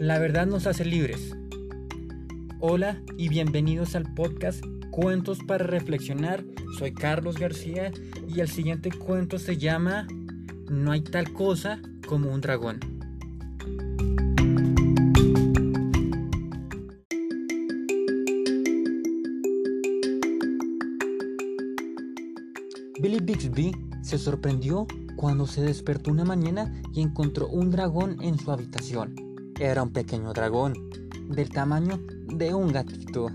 [0.00, 1.34] La verdad nos hace libres.
[2.60, 6.44] Hola y bienvenidos al podcast Cuentos para Reflexionar.
[6.78, 7.90] Soy Carlos García
[8.28, 10.06] y el siguiente cuento se llama
[10.70, 12.78] No hay tal cosa como un dragón.
[23.00, 23.72] Billy Bixby
[24.02, 24.86] se sorprendió
[25.16, 29.27] cuando se despertó una mañana y encontró un dragón en su habitación.
[29.60, 30.72] Era un pequeño dragón,
[31.30, 31.98] del tamaño
[32.28, 33.28] de un gatito.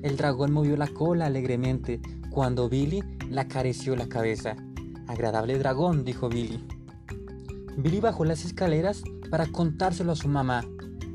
[0.00, 4.54] El dragón movió la cola alegremente cuando Billy le acarició la cabeza.
[5.08, 6.64] Agradable dragón, dijo Billy.
[7.76, 10.64] Billy bajó las escaleras para contárselo a su mamá.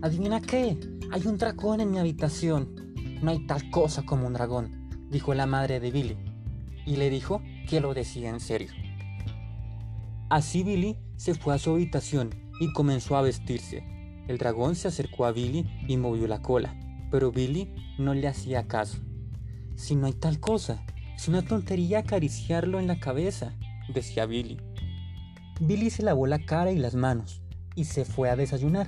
[0.02, 0.78] ¿Adivina qué?
[1.10, 2.76] Hay un dragón en mi habitación.
[3.22, 6.18] No hay tal cosa como un dragón, dijo la madre de Billy.
[6.86, 8.74] Y le dijo que lo decía en serio.
[10.30, 13.97] Así Billy se fue a su habitación y comenzó a vestirse.
[14.28, 16.76] El dragón se acercó a Billy y movió la cola,
[17.12, 18.98] pero Billy no le hacía caso.
[19.76, 23.56] Si no hay tal cosa, es una tontería acariciarlo en la cabeza,
[23.94, 24.58] decía Billy.
[25.62, 27.42] Billy se lavó la cara y las manos
[27.76, 28.88] y se fue a desayunar.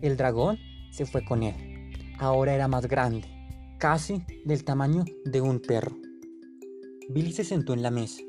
[0.00, 0.58] El dragón
[0.90, 1.90] se fue con él.
[2.18, 3.28] Ahora era más grande,
[3.78, 5.96] casi del tamaño de un perro.
[7.08, 8.22] Billy se sentó en la mesa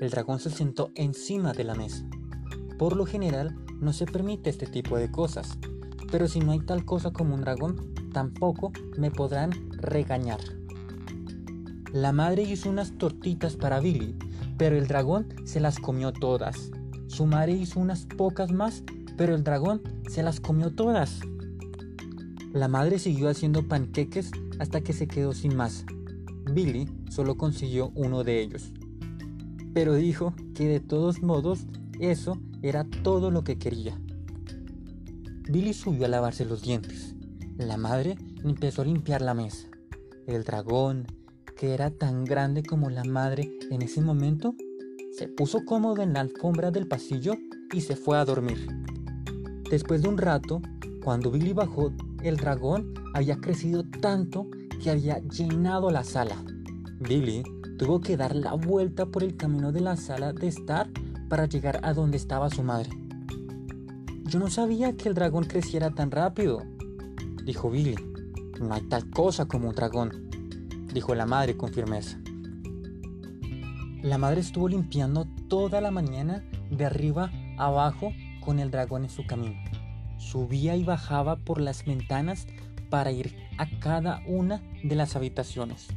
[0.00, 2.04] el dragón se sentó encima de la mesa.
[2.78, 5.58] Por lo general, no se permite este tipo de cosas,
[6.10, 10.40] pero si no hay tal cosa como un dragón, tampoco me podrán regañar.
[11.92, 14.16] La madre hizo unas tortitas para Billy,
[14.58, 16.70] pero el dragón se las comió todas.
[17.06, 18.82] Su madre hizo unas pocas más,
[19.16, 21.20] pero el dragón se las comió todas.
[22.52, 25.84] La madre siguió haciendo panqueques hasta que se quedó sin más.
[26.52, 28.72] Billy solo consiguió uno de ellos
[29.74, 31.66] pero dijo que de todos modos
[32.00, 33.98] eso era todo lo que quería.
[35.48, 37.14] Billy subió a lavarse los dientes.
[37.58, 39.68] La madre empezó a limpiar la mesa.
[40.26, 41.06] El dragón,
[41.56, 44.54] que era tan grande como la madre en ese momento,
[45.12, 47.34] se puso cómodo en la alfombra del pasillo
[47.72, 48.66] y se fue a dormir.
[49.70, 50.60] Después de un rato,
[51.04, 51.92] cuando Billy bajó,
[52.22, 54.48] el dragón había crecido tanto
[54.82, 56.42] que había llenado la sala.
[57.00, 57.42] Billy
[57.78, 60.88] tuvo que dar la vuelta por el camino de la sala de estar
[61.28, 62.90] para llegar a donde estaba su madre.
[64.24, 66.62] Yo no sabía que el dragón creciera tan rápido,
[67.44, 67.96] dijo Billy.
[68.60, 70.30] No hay tal cosa como un dragón,
[70.92, 72.18] dijo la madre con firmeza.
[74.02, 78.12] La madre estuvo limpiando toda la mañana de arriba abajo
[78.44, 79.56] con el dragón en su camino.
[80.18, 82.46] Subía y bajaba por las ventanas
[82.90, 85.88] para ir a cada una de las habitaciones.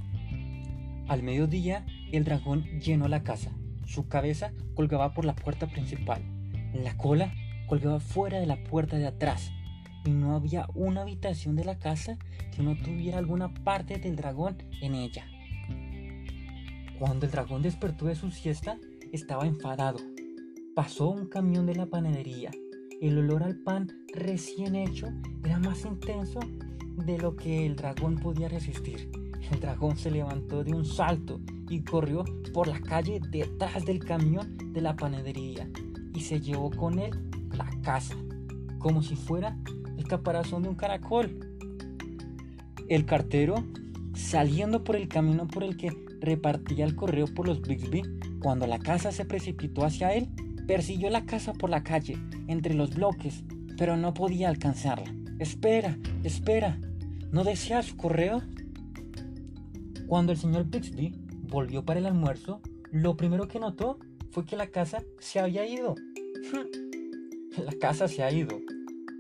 [1.07, 3.51] Al mediodía, el dragón llenó la casa.
[3.87, 6.21] Su cabeza colgaba por la puerta principal.
[6.73, 7.33] La cola
[7.67, 9.51] colgaba fuera de la puerta de atrás.
[10.05, 12.17] Y no había una habitación de la casa
[12.55, 15.25] que no tuviera alguna parte del dragón en ella.
[16.99, 18.77] Cuando el dragón despertó de su siesta,
[19.13, 19.99] estaba enfadado.
[20.75, 22.51] Pasó un camión de la panadería.
[23.01, 25.07] El olor al pan recién hecho
[25.45, 26.39] era más intenso
[27.05, 29.09] de lo que el dragón podía resistir.
[29.49, 31.39] El dragón se levantó de un salto
[31.69, 32.23] y corrió
[32.53, 35.69] por la calle detrás del camión de la panadería
[36.13, 37.11] y se llevó con él
[37.55, 38.16] la casa,
[38.79, 39.57] como si fuera
[39.97, 41.39] el caparazón de un caracol.
[42.88, 43.55] El cartero,
[44.13, 45.91] saliendo por el camino por el que
[46.22, 48.03] repartía el correo por los Bixby,
[48.39, 50.29] cuando la casa se precipitó hacia él,
[50.67, 52.17] persiguió la casa por la calle,
[52.47, 53.44] entre los bloques,
[53.78, 55.13] pero no podía alcanzarla.
[55.39, 56.79] Espera, espera,
[57.31, 58.41] ¿no deseas su correo?
[60.07, 64.00] Cuando el señor Bixby volvió para el almuerzo, lo primero que notó
[64.31, 65.96] fue que la casa se había ido.
[67.58, 68.59] la casa se ha ido.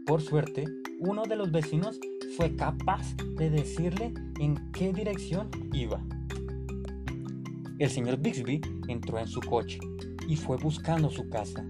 [0.05, 0.65] Por suerte,
[0.99, 1.99] uno de los vecinos
[2.35, 6.03] fue capaz de decirle en qué dirección iba.
[7.79, 9.79] El señor Bixby entró en su coche
[10.27, 11.65] y fue buscando su casa.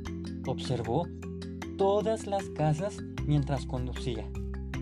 [0.46, 1.08] Observó
[1.78, 4.30] todas las casas mientras conducía.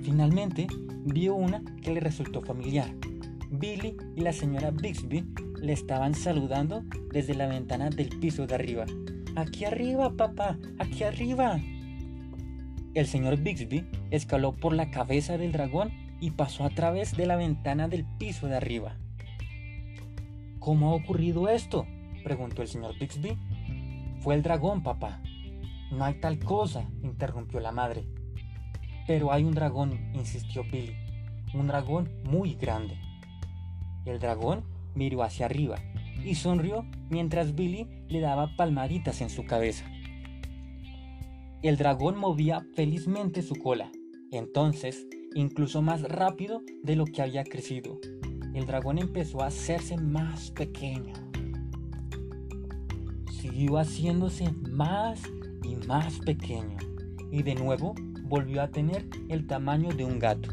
[0.03, 0.67] Finalmente,
[1.05, 2.93] vio una que le resultó familiar
[3.51, 5.25] Billy y la señora Bixby
[5.65, 8.85] le estaban saludando desde la ventana del piso de arriba.
[9.35, 11.59] Aquí arriba, papá, aquí arriba.
[12.93, 15.91] El señor Bixby escaló por la cabeza del dragón
[16.21, 18.95] y pasó a través de la ventana del piso de arriba.
[20.59, 21.85] ¿Cómo ha ocurrido esto?
[22.23, 23.35] preguntó el señor Bixby.
[24.21, 25.21] Fue el dragón, papá.
[25.91, 28.05] No hay tal cosa, interrumpió la madre.
[29.07, 30.95] Pero hay un dragón, insistió Billy.
[31.53, 32.97] Un dragón muy grande.
[34.05, 35.77] El dragón miró hacia arriba
[36.23, 39.85] y sonrió mientras Billy le daba palmaditas en su cabeza.
[41.61, 43.91] El dragón movía felizmente su cola.
[44.31, 47.99] Entonces, incluso más rápido de lo que había crecido,
[48.53, 51.13] el dragón empezó a hacerse más pequeño.
[53.31, 55.21] Siguió haciéndose más
[55.63, 56.77] y más pequeño
[57.31, 60.49] y de nuevo volvió a tener el tamaño de un gato.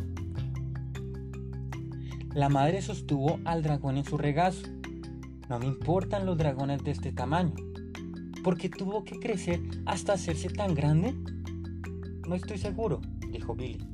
[2.34, 4.66] La madre sostuvo al dragón en su regazo.
[5.50, 7.52] No me importan los dragones de este tamaño.
[8.42, 11.14] ¿Por qué tuvo que crecer hasta hacerse tan grande?
[12.26, 13.86] No estoy seguro, dijo Billy.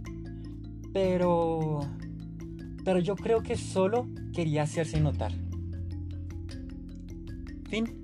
[0.92, 1.80] Pero...
[2.84, 5.32] Pero yo creo que solo quería hacerse notar.
[7.68, 8.00] Fin.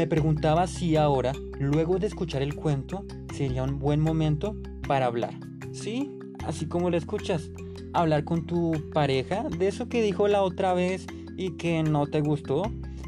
[0.00, 3.04] Me preguntaba si ahora, luego de escuchar el cuento,
[3.34, 4.56] sería un buen momento
[4.88, 5.34] para hablar.
[5.72, 6.10] Sí,
[6.46, 7.50] así como lo escuchas,
[7.92, 11.06] hablar con tu pareja de eso que dijo la otra vez
[11.36, 12.62] y que no te gustó,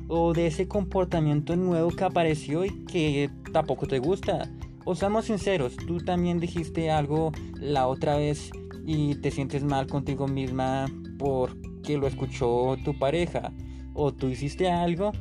[0.09, 4.53] o de ese comportamiento nuevo que apareció y que tampoco te gusta.
[4.85, 8.51] O seamos sinceros, tú también dijiste algo la otra vez
[8.85, 10.85] y te sientes mal contigo misma
[11.19, 13.51] porque lo escuchó tu pareja,
[13.95, 15.13] o tú hiciste algo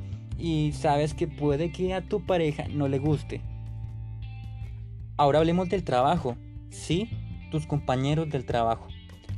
[0.42, 3.42] y sabes que puede que a tu pareja no le guste.
[5.16, 6.36] Ahora hablemos del trabajo.
[6.72, 7.10] Sí,
[7.52, 8.88] tus compañeros del trabajo.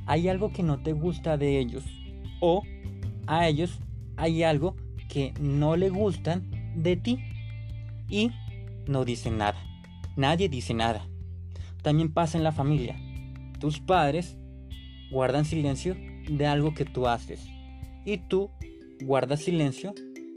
[0.06, 1.84] Hay algo que no te gusta de ellos
[2.40, 2.64] o
[3.28, 3.80] a ellos
[4.16, 4.76] hay algo
[5.10, 7.20] que no le gustan de ti
[8.08, 8.32] y
[8.88, 9.58] no dicen nada.
[10.16, 11.06] Nadie dice nada.
[11.82, 12.96] También pasa en la familia.
[13.60, 14.38] Tus padres
[15.12, 15.98] guardan silencio
[16.30, 17.46] de algo que tú haces
[18.06, 18.50] y tú
[19.02, 19.94] guardas silencio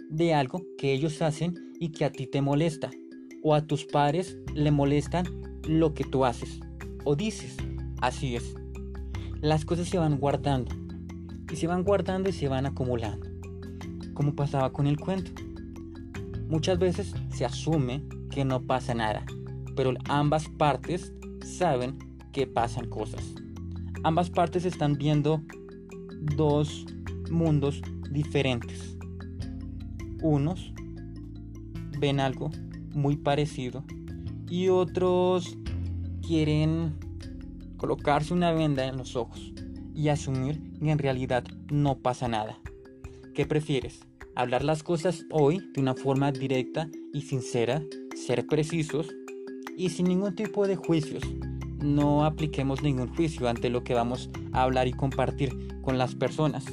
[0.08, 2.90] de algo que ellos hacen y que a ti te molesta,
[3.42, 5.26] o a tus padres le molestan
[5.68, 6.60] lo que tú haces
[7.06, 7.56] o dices.
[8.02, 8.54] Así es.
[9.40, 10.74] Las cosas se van guardando
[11.50, 13.26] y se van guardando y se van acumulando,
[14.12, 15.30] como pasaba con el cuento.
[16.48, 19.24] Muchas veces se asume que no pasa nada,
[19.76, 21.12] pero ambas partes
[21.44, 21.96] saben
[22.32, 23.34] que pasan cosas.
[24.02, 25.42] Ambas partes están viendo
[26.36, 26.86] dos
[27.30, 27.80] mundos
[28.10, 28.95] diferentes.
[30.22, 30.72] Unos
[31.98, 32.50] ven algo
[32.92, 33.84] muy parecido
[34.48, 35.56] y otros
[36.26, 36.94] quieren
[37.76, 39.52] colocarse una venda en los ojos
[39.94, 42.58] y asumir que en realidad no pasa nada.
[43.34, 44.00] ¿Qué prefieres?
[44.34, 47.82] ¿Hablar las cosas hoy de una forma directa y sincera?
[48.14, 49.08] ¿Ser precisos?
[49.76, 51.22] Y sin ningún tipo de juicios.
[51.78, 56.64] No apliquemos ningún juicio ante lo que vamos a hablar y compartir con las personas.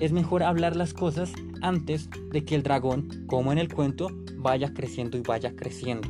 [0.00, 1.30] Es mejor hablar las cosas
[1.60, 4.08] antes de que el dragón, como en el cuento,
[4.38, 6.08] vaya creciendo y vaya creciendo.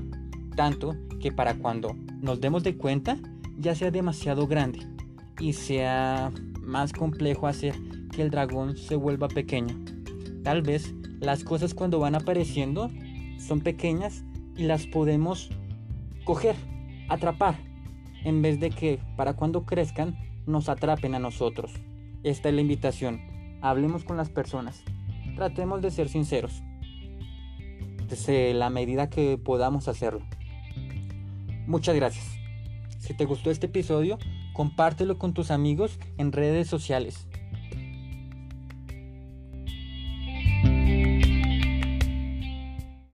[0.55, 3.19] Tanto que para cuando nos demos de cuenta
[3.59, 4.79] ya sea demasiado grande
[5.41, 7.75] y sea más complejo hacer
[8.13, 9.77] que el dragón se vuelva pequeño.
[10.45, 12.91] Tal vez las cosas cuando van apareciendo
[13.39, 14.25] son pequeñas
[14.57, 15.51] y las podemos
[16.25, 16.55] coger,
[17.09, 17.57] atrapar,
[18.25, 20.17] en vez de que para cuando crezcan
[20.47, 21.73] nos atrapen a nosotros.
[22.23, 23.30] Esta es la invitación.
[23.61, 24.85] Hablemos con las personas
[25.41, 26.63] tratemos de ser sinceros
[28.09, 30.21] desde la medida que podamos hacerlo.
[31.67, 32.27] Muchas gracias.
[32.99, 34.19] Si te gustó este episodio,
[34.53, 37.27] compártelo con tus amigos en redes sociales.